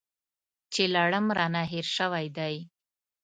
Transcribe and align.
چې 0.73 0.83
لړم 0.95 1.25
رانه 1.37 1.63
هېر 1.71 1.85
شوی 1.97 2.25
دی. 2.37 2.55